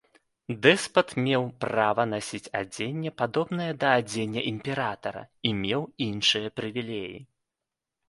[0.65, 7.19] Дэспат меў права насіць адзенне, падобнае да адзення імператара, і меў іншыя прывілеі.